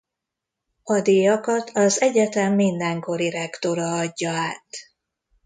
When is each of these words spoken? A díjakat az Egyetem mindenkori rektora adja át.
A 0.83 1.01
díjakat 1.01 1.71
az 1.73 2.01
Egyetem 2.01 2.53
mindenkori 2.55 3.29
rektora 3.29 3.97
adja 3.97 4.31
át. 4.31 4.67